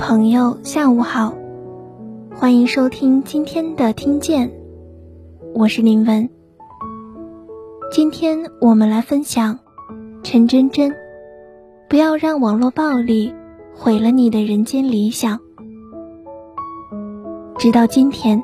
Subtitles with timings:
[0.00, 1.34] 朋友，下午好，
[2.34, 4.50] 欢迎收听今天的听见，
[5.54, 6.30] 我是林文。
[7.92, 9.58] 今天我们来分享
[10.22, 10.94] 陈真真，
[11.86, 13.34] 不要让网络暴力
[13.74, 15.38] 毁了你的人间理想。
[17.58, 18.42] 直到今天，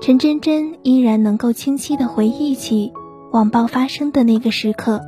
[0.00, 2.92] 陈真真依然能够清晰的回忆起
[3.32, 5.00] 网暴发生的那个时刻，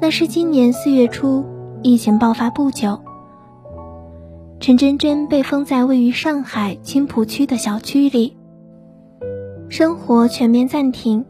[0.00, 1.44] 那是今年四月初，
[1.82, 3.00] 疫情爆发不久。
[4.64, 8.34] 陈真真被封在位于上海青浦区的小区里，
[9.68, 11.26] 生活全面暂停。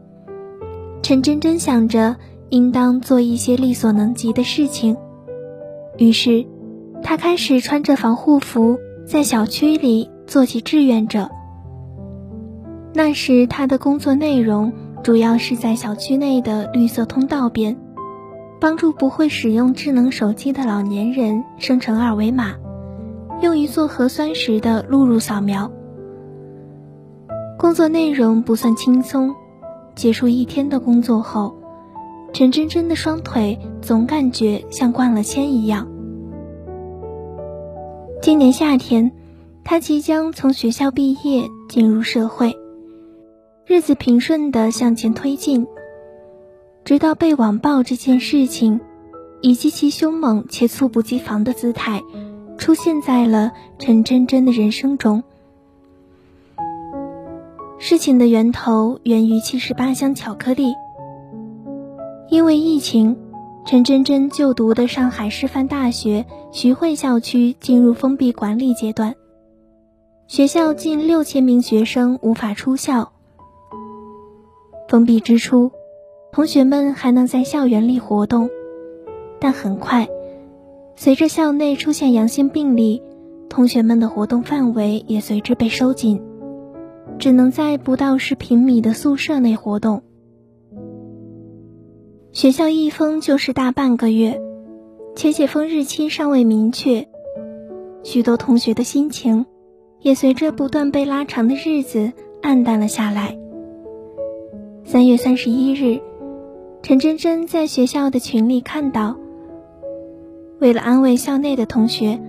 [1.01, 2.15] 陈真真想着
[2.47, 4.95] 应当做一些力所能及的事情，
[5.97, 6.45] 于是，
[7.03, 11.29] 她开始穿着防护服在小区里做起志愿者。
[12.93, 14.71] 那时，她的工作内容
[15.03, 17.75] 主要是在小区内的绿色通道边，
[18.61, 22.53] 帮助不会使用智能手机的老年人生成二维码。
[23.41, 25.71] 用于做核酸时的录入扫描。
[27.57, 29.35] 工作内容不算轻松，
[29.95, 31.55] 结束一天的工作后，
[32.33, 35.87] 陈真真的双腿总感觉像灌了铅一样。
[38.21, 39.11] 今年夏天，
[39.63, 42.55] 她即将从学校毕业，进入社会，
[43.65, 45.67] 日子平顺的向前推进，
[46.83, 48.79] 直到被网暴这件事情，
[49.41, 52.01] 以及其凶猛且猝不及防的姿态。
[52.65, 55.21] 出现在了陈真真的人生中。
[57.77, 60.73] 事情的源头源于七十八箱巧克力。
[62.27, 63.17] 因为疫情，
[63.67, 69.13] 陈真真就读的上海师范大学徐汇校区进入封闭管理阶段，
[70.25, 73.11] 学校近六千名学生无法出校。
[74.89, 75.71] 封闭之初，
[76.31, 78.49] 同学们还能在校园里活动，
[79.39, 80.07] 但很快。
[80.97, 83.01] 随着校内出现阳性病例，
[83.49, 86.21] 同学们的活动范围也随之被收紧，
[87.19, 90.03] 只能在不到十平米的宿舍内活动。
[92.31, 94.41] 学校一封就是大半个月，
[95.15, 97.07] 且解封日期尚未明确，
[98.03, 99.45] 许多同学的心情
[99.99, 103.37] 也随着不断被拉长的日子暗淡了下来。
[104.85, 105.99] 三月三十一日，
[106.81, 109.17] 陈真真在学校的群里看到。
[110.59, 112.19] 为了安慰校内的同学，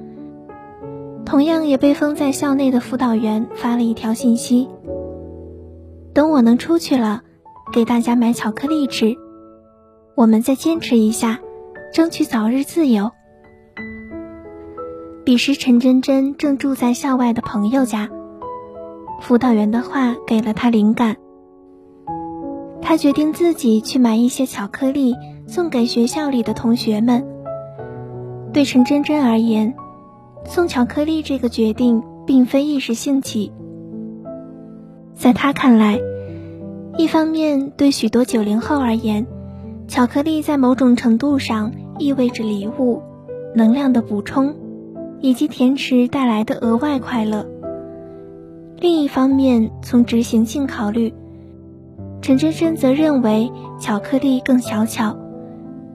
[1.24, 4.68] 同样也被封在校内的辅导员发了一条信息
[6.12, 7.22] ：“等我能出去了，
[7.72, 9.16] 给大家买巧克力吃。
[10.16, 11.38] 我们再坚持一下，
[11.92, 13.12] 争取早日自由。”
[15.24, 18.08] 彼时，陈真真正住在校外的朋友家，
[19.20, 21.16] 辅导员的话给了他灵感，
[22.82, 25.14] 他决定自己去买一些巧克力
[25.46, 27.35] 送给学校里的同学们。
[28.56, 29.74] 对陈真真而言，
[30.46, 33.52] 送巧克力这个决定并非一时兴起。
[35.14, 36.00] 在他看来，
[36.96, 39.26] 一方面对许多九零后而言，
[39.88, 43.02] 巧克力在某种程度上意味着礼物、
[43.54, 44.54] 能量的补充，
[45.20, 47.44] 以及甜食带来的额外快乐；
[48.80, 51.12] 另一方面，从执行性考虑，
[52.22, 55.14] 陈真真则认为巧克力更小巧，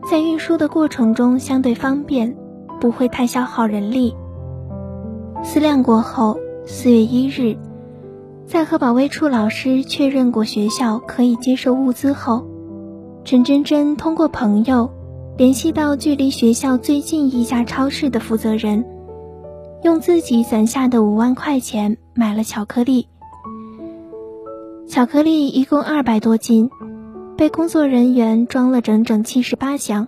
[0.07, 2.37] 在运输的过程中相对方便。
[2.81, 4.13] 不会太消耗人力。
[5.43, 7.55] 思量过后，四月一日，
[8.45, 12.45] 在和保卫处老师确认过学校可以接受物资后，
[13.23, 14.89] 陈真真通过朋友
[15.37, 18.83] 联系到距离学校最近一家超市的负责人，
[19.83, 23.07] 用自己攒下的五万块钱买了巧克力。
[24.87, 26.69] 巧克力一共二百多斤，
[27.37, 30.07] 被工作人员装了整整七十八箱。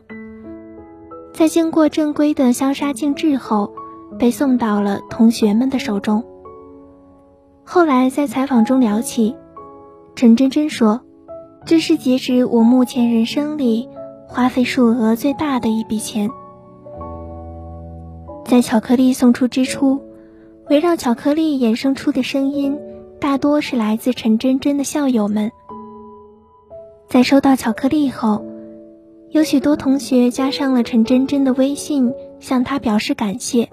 [1.34, 3.74] 在经过正规的消杀静置后，
[4.20, 6.24] 被送到了同学们的手中。
[7.64, 9.36] 后来在采访中聊起，
[10.16, 11.02] 陈真真说
[11.66, 13.90] ：“这是截止我目前人生里
[14.28, 16.30] 花费数额最大的一笔钱。”
[18.46, 20.00] 在巧克力送出之初，
[20.70, 22.78] 围绕巧克力衍生出的声音，
[23.20, 25.52] 大多是来自陈真真的校友们。
[27.08, 28.53] 在收到巧克力后。
[29.34, 33.68] 有许多同学加上了陈真真的微信，向她表示感谢。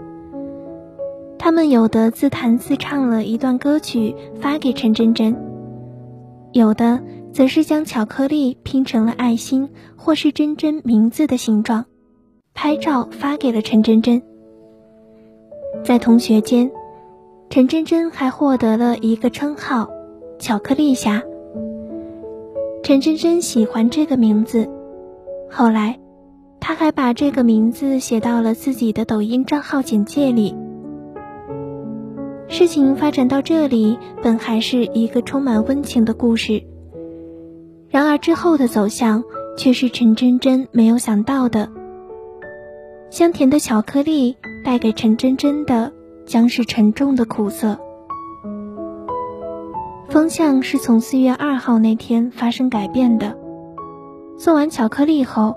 [1.38, 5.36] 他们有的自弹自唱了一段歌曲发给陈真真，
[6.52, 7.02] 有的
[7.34, 11.84] 则是将巧克力拼成了爱心或是真真名字的形状，
[12.54, 14.22] 拍照发给了陈真真。
[15.84, 16.70] 在同学间，
[17.50, 19.90] 陈真真还获得了一个称号
[20.40, 21.22] “巧克力侠”。
[22.82, 24.66] 陈真真喜欢这个名字。
[25.52, 25.98] 后来，
[26.60, 30.54] 他还把这个名字写到了自己的抖音账号简介里。
[32.46, 36.62] 事情发展到这里，本还是一个充满温情的故事，
[37.88, 39.24] 然而之后的走向
[39.56, 41.68] 却是陈真真没有想到的。
[43.10, 45.92] 香甜的巧克力带给陈真真的，
[46.26, 47.78] 将是沉重的苦涩。
[50.08, 53.39] 风向是从四月二号那天发生改变的。
[54.42, 55.54] 送完巧克力后，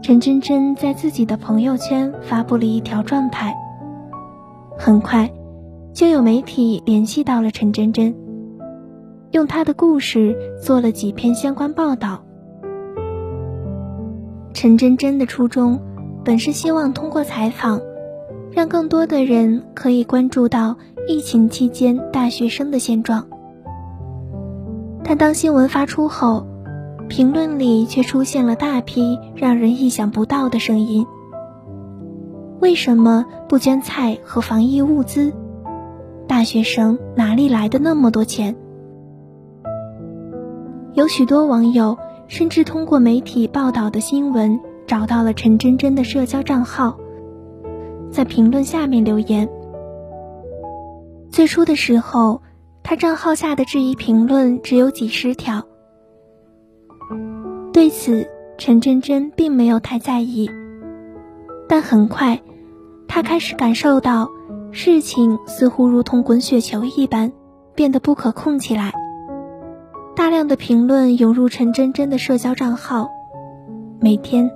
[0.00, 3.54] 陈真真在自己的朋友圈发布了一条状态。
[4.78, 5.30] 很快，
[5.92, 8.16] 就有媒体联系到了陈真真，
[9.32, 12.22] 用她的故事做了几篇相关报道。
[14.54, 15.78] 陈真真的初衷，
[16.24, 17.78] 本是希望通过采访，
[18.52, 23.26] 让更多的人可以关注到疫情期间大学生的现状。
[25.04, 26.46] 但当新闻发出后，
[27.08, 31.06] 评论里却出现了大批让人意想不到的声音。
[32.60, 35.32] 为什么不捐菜和防疫物资？
[36.26, 38.54] 大学生哪里来的那么多钱？
[40.94, 41.96] 有许多网友
[42.26, 46.98] 甚至通过媒体报道的新闻找到了陈真真的社交账号，
[48.10, 49.48] 在评论下面留言。
[51.30, 52.42] 最初的时候。
[52.80, 55.62] 他账号下的质疑评论只有几十条，
[57.72, 58.26] 对此
[58.56, 60.50] 陈真真并没有太在意。
[61.68, 62.40] 但很快，
[63.06, 64.28] 她开始感受到
[64.72, 67.32] 事情似乎如同滚雪球一般
[67.74, 68.92] 变得不可控起来。
[70.16, 73.08] 大量的评论涌入陈真真的社交账号，
[74.00, 74.50] 每天，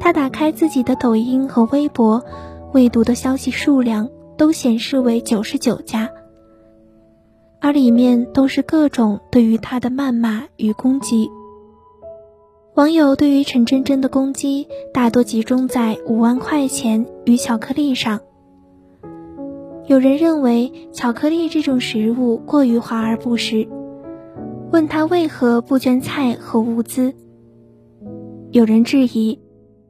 [0.00, 2.24] 她打开自己的抖音和微博，
[2.72, 4.08] 未读的消息数量
[4.38, 6.08] 都显示为九十九加。
[7.60, 11.28] 而里面都是各种对于他的谩骂与攻击。
[12.74, 18.20] 网友对于陈真真的攻击大多集中在五万块钱与巧克力上。
[19.84, 23.68] 有人认为巧克力这种食物过于华而不实，
[24.72, 27.12] 问他为何不捐菜和物资。
[28.52, 29.38] 有人质疑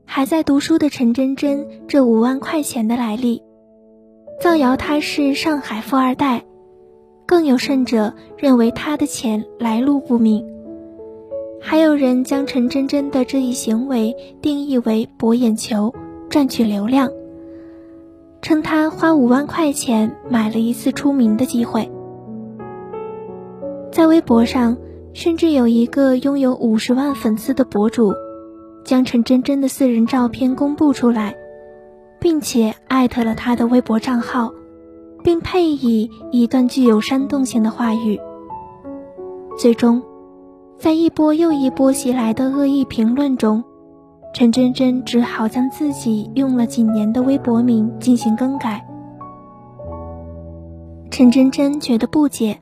[0.05, 3.45] 还在读书的陈真真这五万块钱的来历，
[4.41, 6.43] 造谣他是上海富二代。
[7.27, 10.45] 更有甚者认为他的钱来路不明，
[11.63, 15.95] 还有人将陈真真的这一行为定义为博眼球、
[16.29, 17.11] 赚取流量，
[18.43, 21.91] 称他花五万块钱买了一次出名的机会。
[23.91, 24.77] 在微博上，
[25.15, 28.13] 甚至有一个拥有五十万粉丝的博主，
[28.85, 31.35] 将陈真真的私人照片公布出来，
[32.21, 34.53] 并且艾特了他的微博账号。
[35.25, 38.19] 并配以一段具有煽动性的话语。
[39.57, 40.03] 最终，
[40.79, 43.63] 在一波又一波袭来的恶意评论中，
[44.35, 48.85] 陈真真只好将自己用了几年的微博名进行更改。
[51.11, 52.59] 陈真真觉得不解，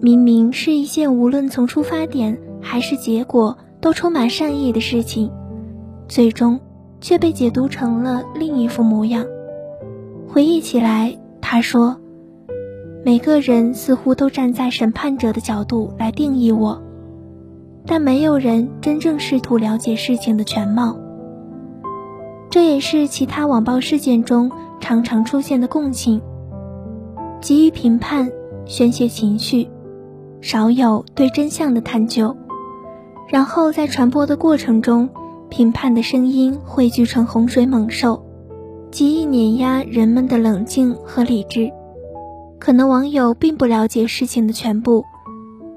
[0.00, 5.30] 明明是一件无论从出发点还是结果都充满善意的事情，
[6.08, 6.60] 最终
[7.00, 9.24] 却被解读成了另一副模样。
[10.28, 11.16] 回忆起来。
[11.48, 11.96] 他说
[13.06, 16.82] ：“每个人似乎都站在审判者的角度来定义我，
[17.86, 20.96] 但没有人真正试图了解事情的全貌。
[22.50, 24.50] 这也是其他网暴事件中
[24.80, 26.20] 常常出现的共性：
[27.40, 28.30] 急于评判、
[28.64, 29.68] 宣泄情绪，
[30.40, 32.36] 少有对真相的探究。
[33.28, 35.08] 然后在传播的过程中，
[35.48, 38.22] 评判的声音汇聚成洪水猛兽。”
[38.88, 41.70] 极易碾压人们的冷静和理智。
[42.58, 45.04] 可能网友并不了解事情的全部，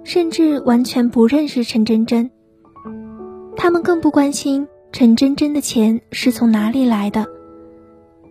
[0.03, 2.29] 甚至完全不认识陈真真。
[3.55, 7.25] 他们更不关心陈真真的钱是从哪里来的，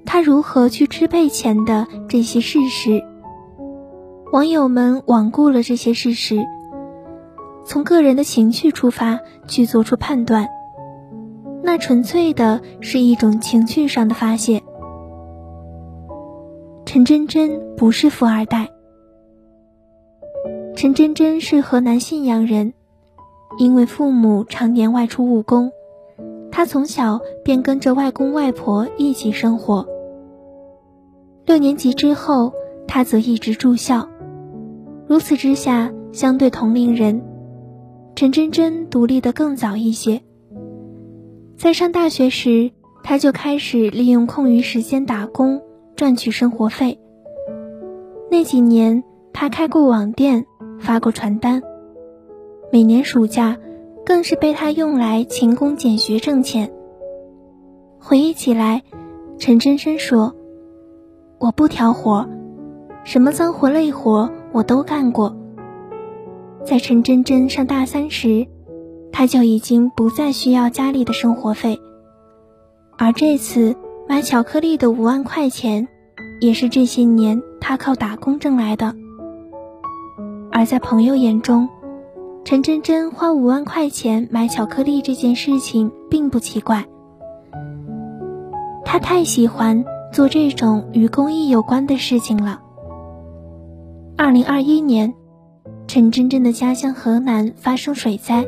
[0.07, 3.03] 他如何去支配钱的这些事实。
[4.33, 6.45] 网友们罔顾了这些事实，
[7.65, 10.49] 从个人的情绪出发去做出判断，
[11.63, 14.63] 那纯粹的是一种情绪上的发泄。
[16.87, 18.69] 陈真真不是富二代。
[20.79, 22.73] 陈真真是河南信阳人，
[23.59, 25.73] 因为父母常年外出务工，
[26.53, 29.85] 她从小便跟着外公外婆一起生活。
[31.47, 32.53] 六年级之后，
[32.87, 34.09] 她则一直住校。
[35.09, 37.25] 如此之下，相对同龄人，
[38.15, 40.23] 陈真真独立的更早一些。
[41.57, 42.71] 在上大学时，
[43.03, 45.61] 她就开始利用空余时间打工。
[45.97, 47.01] 赚取生活费。
[48.31, 50.47] 那几年，他开过网店，
[50.79, 51.63] 发过传单。
[52.73, 53.57] 每年暑假，
[54.05, 56.71] 更是被他用来勤工俭学挣钱。
[58.01, 58.83] 回忆起来，
[59.39, 60.35] 陈真真说
[61.39, 62.29] ：“我不挑活，
[63.05, 65.37] 什么脏活累活我都干过。”
[66.65, 68.47] 在陈真真上大三时，
[69.13, 71.81] 她就已经不再需要家里的生活费，
[72.99, 73.75] 而这次
[74.07, 75.89] 买巧克力的五万块钱，
[76.41, 78.95] 也是这些年她靠打工挣来的。
[80.51, 81.69] 而在朋友眼中，
[82.45, 86.85] 陈真真花五万块钱买巧克力这件事情并不奇怪。
[88.85, 92.61] 她太喜欢做这种与公益有关的事情了。
[94.17, 95.15] 二零二一年。
[95.87, 98.47] 陈真真的家乡河南发生水灾，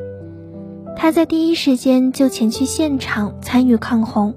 [0.95, 4.35] 她在第一时间就前去现场参与抗洪。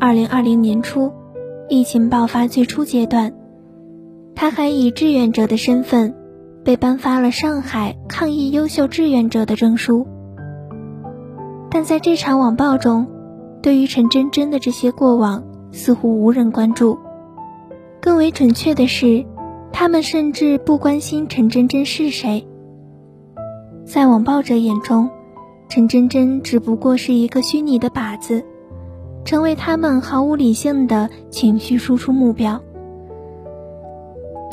[0.00, 1.12] 二零二零年初，
[1.68, 3.32] 疫情爆发最初阶段，
[4.34, 6.14] 他还以志愿者的身份
[6.64, 10.06] 被颁发了上海抗疫优秀志愿者的证书。
[11.70, 13.06] 但在这场网暴中，
[13.62, 16.98] 对于陈真真的这些过往似乎无人关注，
[18.00, 19.24] 更为准确的是。
[19.76, 22.46] 他们甚至不关心陈真真是谁。
[23.84, 25.10] 在网暴者眼中，
[25.68, 28.44] 陈真真只不过是一个虚拟的靶子，
[29.24, 32.62] 成为他们毫无理性的情绪输出目标。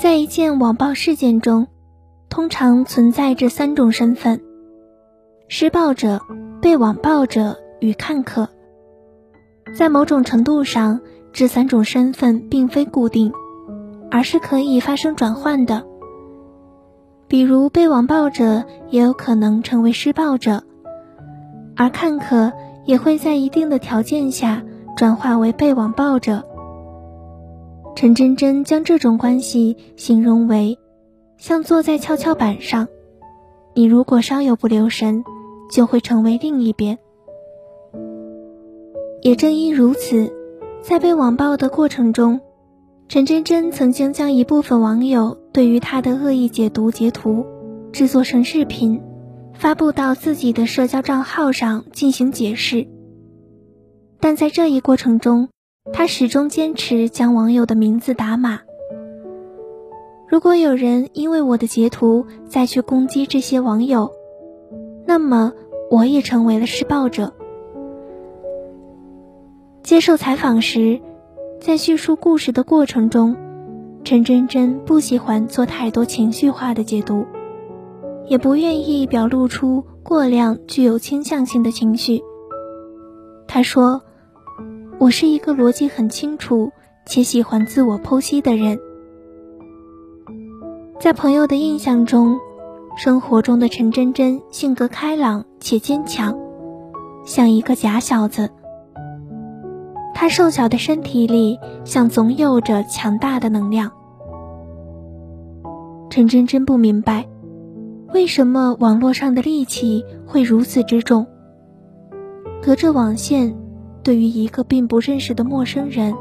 [0.01, 1.67] 在一件网暴事件中，
[2.27, 4.41] 通常存在着三种身份：
[5.47, 6.19] 施暴者、
[6.59, 8.49] 被网暴者与看客。
[9.77, 13.31] 在某种程度上，这三种身份并非固定。
[14.09, 15.85] 而是可以发生转换的，
[17.27, 20.63] 比如被网暴者也有可能成为施暴者，
[21.75, 22.51] 而看客
[22.85, 24.63] 也会在一定的条件下
[24.97, 26.43] 转化为被网暴者。
[27.95, 30.79] 陈真真将这种关系形容为，
[31.37, 32.87] 像坐在跷跷板上，
[33.75, 35.23] 你如果稍有不留神，
[35.71, 36.97] 就会成为另一边。
[39.21, 40.33] 也正因如此，
[40.81, 42.41] 在被网暴的过程中。
[43.07, 47.45] 陈真真曾经将一部分网友对于她的恶意解读截图，
[47.91, 49.01] 制作成视频，
[49.53, 52.87] 发布到自己的社交账号上进行解释。
[54.21, 55.49] 但在这一过程中，
[55.93, 58.59] 他始终坚持将网友的名字打码。
[60.29, 64.11] 如果有人因为我的截图再去攻击这些网友，
[65.07, 65.53] 那么
[65.89, 67.33] 我也成为了施暴者。
[69.83, 71.01] 接受采访时。
[71.59, 73.35] 在叙述故事的过程中，
[74.03, 77.23] 陈真真不喜欢做太多情绪化的解读，
[78.25, 82.19] 也不愿意表露出过量具有倾向性的情绪。
[83.47, 84.01] 她说
[85.01, 86.71] ：“我是一个逻辑很清楚
[87.07, 88.79] 且喜欢自我剖析的人。”
[91.01, 92.37] 在朋友的印象中，
[92.95, 96.37] 生活中的陈真真性格开朗且坚强，
[97.25, 98.51] 像一个假小子。
[100.13, 103.91] 他瘦小的身体里，像总有着强大的能量。
[106.11, 107.27] 陈真真不明白，
[108.13, 111.25] 为什么网络上的戾气会如此之重。
[112.61, 113.57] 隔着网线，
[114.03, 116.15] 对于一个并不认识的陌生人，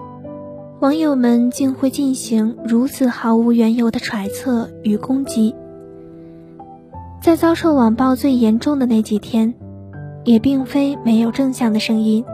[0.81, 5.55] 网友们竟会进行如此毫无缘由的揣测与攻击。
[7.21, 9.55] 在遭受网暴最严重的那几天，
[10.25, 12.25] 也并非没有正向的声音。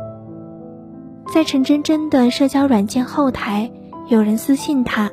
[1.33, 3.71] 在陈真真的社交软件后台，
[4.09, 5.11] 有人私信她，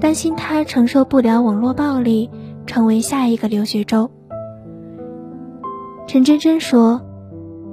[0.00, 2.30] 担心她承受不了网络暴力，
[2.66, 4.10] 成为下一个刘学周。
[6.08, 7.00] 陈真真说：“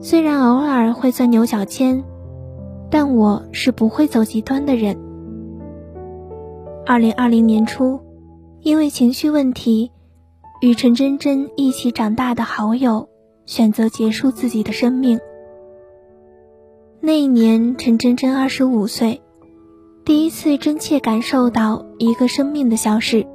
[0.01, 2.03] 虽然偶尔会钻牛角尖，
[2.91, 4.97] 但我是不会走极端的人。”
[6.85, 7.99] 二零二零年初，
[8.61, 9.91] 因为情绪问题，
[10.61, 13.09] 与陈真真一起长大的好友
[13.45, 15.19] 选择结束自己的生命。
[17.01, 19.21] 那一年，陈真真二十五岁，
[20.03, 23.25] 第一次真切感受到一个生命的消逝。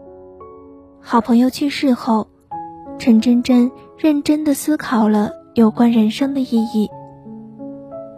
[1.01, 2.29] 好朋友去世后，
[2.99, 6.91] 陈真真认真的思考了有关人生的意义。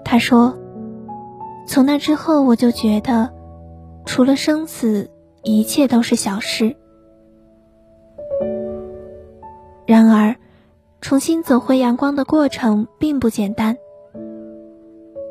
[0.05, 0.59] 他说
[1.67, 3.31] ：“从那之后，我就觉得，
[4.05, 5.11] 除了生死，
[5.43, 6.77] 一切都是小事。”
[9.87, 10.37] 然而，
[11.01, 13.77] 重新走回阳光的过程并不简单。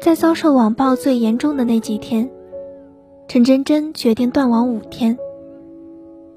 [0.01, 2.31] 在遭受网暴最严重的那几天，
[3.27, 5.17] 陈真真决定断网五天。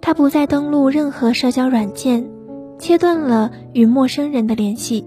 [0.02, 2.28] 她不再登录任何社交软件，
[2.78, 5.06] 切断了与陌生人的联系。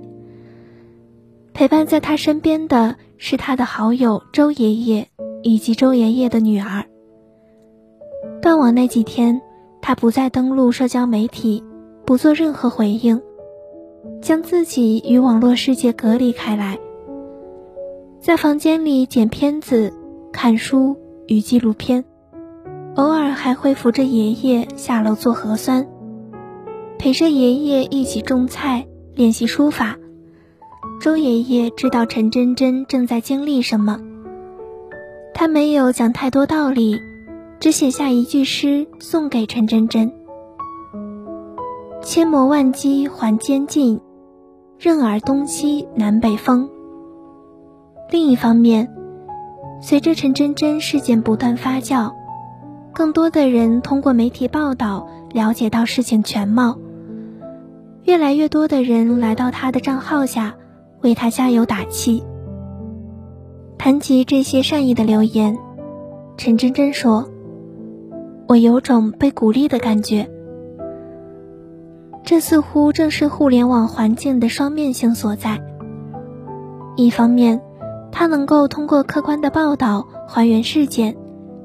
[1.57, 5.07] 陪伴在他身边的是他的好友周爷爷
[5.41, 6.85] 以及周爷爷的女儿。
[8.43, 9.41] 断网那几天，
[9.81, 11.63] 他不再登录社交媒体，
[12.05, 13.19] 不做任何回应，
[14.21, 16.77] 将自己与网络世界隔离开来。
[18.21, 19.91] 在房间里剪片子、
[20.31, 20.95] 看书
[21.25, 22.05] 与纪录片，
[22.93, 25.87] 偶尔还会扶着爷爷下楼做核酸，
[26.99, 28.85] 陪着爷爷一起种菜、
[29.15, 29.97] 练习书法。
[30.99, 33.99] 周爷爷知道陈真真正在经历什么，
[35.33, 36.99] 他没有讲太多道理，
[37.59, 40.11] 只写下一句诗送给陈真真
[42.01, 44.01] ：“千磨万击还坚劲，
[44.79, 46.67] 任尔东西南北风。”
[48.09, 48.91] 另一方面，
[49.79, 52.11] 随着陈真真事件不断发酵，
[52.91, 56.75] 更多的人通过媒体报道了解到事情全貌。
[58.03, 60.55] 越来越多的人来到他的账号下，
[61.01, 62.23] 为他加油打气。
[63.77, 65.57] 谈及这些善意的留言，
[66.37, 67.29] 陈真真说
[68.47, 70.29] ：“我有种被鼓励的感觉。
[72.23, 75.61] 这似乎正是互联网环境的双面性所在。
[76.97, 77.61] 一方面，
[78.11, 81.15] 他能够通过客观的报道还原事件，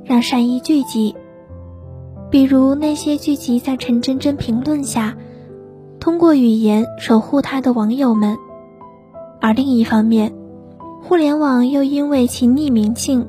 [0.05, 1.17] 让善意聚集。
[2.31, 5.17] 比如那些聚集在陈真真评论下，
[5.99, 8.37] 通过语言守护他的网友们；
[9.42, 10.32] 而另一方面，
[11.02, 13.26] 互联网又因为其匿名性，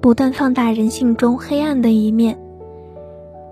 [0.00, 2.38] 不断放大人性中黑暗的一面，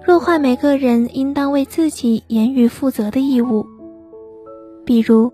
[0.05, 3.67] 弱化每个人应当为自己言语负责的义务。
[4.85, 5.33] 比如，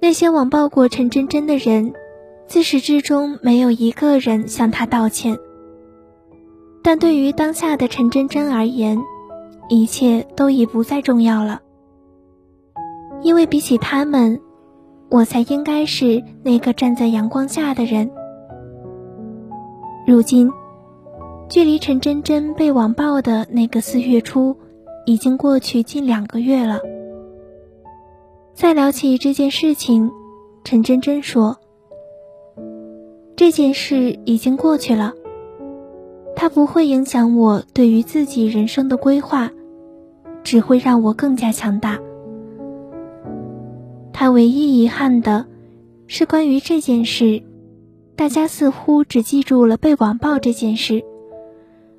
[0.00, 1.92] 那些网暴过陈真真的人。
[2.48, 5.36] 自始至终没有一个人向他道歉，
[6.82, 8.98] 但对于当下的陈真真而言，
[9.68, 11.60] 一切都已不再重要了。
[13.20, 14.40] 因为比起他们，
[15.10, 18.10] 我才应该是那个站在阳光下的人。
[20.06, 20.50] 如今，
[21.48, 24.56] 距离陈真真被网暴的那个四月初，
[25.06, 26.80] 已经过去近两个月了。
[28.54, 30.10] 再聊起这件事情，
[30.64, 31.58] 陈真真说。
[33.36, 35.14] 这件事已经过去了，
[36.34, 39.50] 它不会影响我对于自己人生的规划，
[40.42, 41.98] 只会让我更加强大。
[44.20, 45.46] 他唯一遗憾的，
[46.08, 47.40] 是关于这件事，
[48.16, 51.04] 大家似乎只记住了被网暴这件事，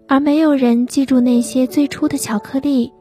[0.05, 2.91] 而没有人记住那些最初的巧克力，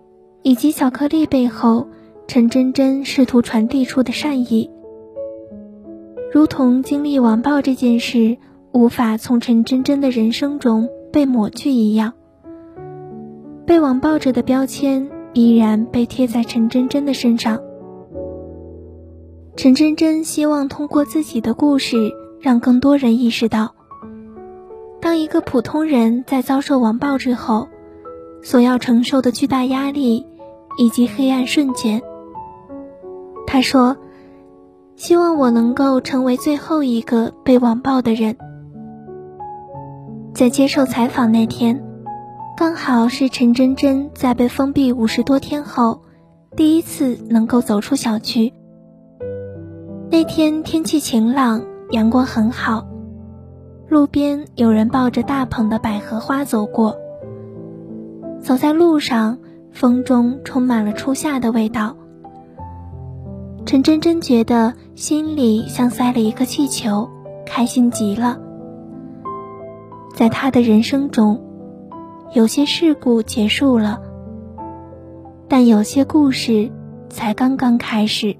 [0.44, 1.88] 以及巧克力背后
[2.28, 4.70] 陈真真试图传递出的善意。
[6.32, 8.36] 如同经历网暴这件事
[8.70, 12.12] 无法从陈真真的人生中被抹去一样，
[13.66, 17.60] 被网暴者的标签依然被贴在陈真真的身上。
[19.58, 23.74] 陈真真希望通过自己的故事，让更多人意识到，
[25.00, 27.66] 当一个普通人在遭受网暴之后，
[28.40, 30.24] 所要承受的巨大压力
[30.78, 32.00] 以及黑暗瞬间。
[33.46, 33.96] 他说。
[34.94, 38.36] 希望我能够成为最后一个被网暴的人。
[40.34, 41.84] 在接受采访那天，
[42.56, 46.02] 刚好是陈真真在被封闭五十多天后，
[46.56, 48.52] 第一次能够走出小区。
[50.10, 52.86] 那天天气晴朗，阳光很好，
[53.88, 56.96] 路边有人抱着大捧的百合花走过。
[58.40, 59.38] 走在路上，
[59.70, 61.94] 风中充满了初夏的味道。
[63.66, 67.10] 陈真真觉得心里像塞了一个气球，
[67.44, 68.38] 开心极了。
[70.14, 71.42] 在他的人生中，
[72.32, 74.00] 有些事故结束了，
[75.48, 76.70] 但有些故事
[77.10, 78.34] 才刚刚开始。